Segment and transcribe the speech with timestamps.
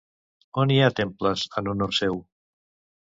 [0.61, 2.19] On hi ha temples en honor seu?